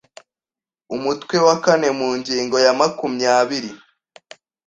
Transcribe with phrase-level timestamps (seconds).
[0.95, 3.71] umutwe wa kane mu ngingo ya makumyabiri